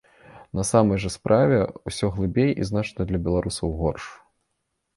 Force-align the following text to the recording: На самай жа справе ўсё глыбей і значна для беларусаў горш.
На 0.59 0.63
самай 0.69 1.01
жа 1.03 1.11
справе 1.15 1.59
ўсё 1.91 2.09
глыбей 2.17 2.51
і 2.55 2.69
значна 2.73 3.07
для 3.11 3.23
беларусаў 3.29 3.77
горш. 3.83 4.11